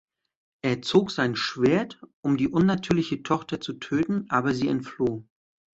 Er 0.63 0.81
zog 0.81 1.11
sein 1.11 1.35
Schwert, 1.35 2.01
um 2.21 2.35
die 2.35 2.47
unnatürliche 2.47 3.21
Tochter 3.21 3.61
zu 3.61 3.73
töten, 3.73 4.25
aber 4.29 4.55
sie 4.55 4.67
entfloh. 4.67 5.27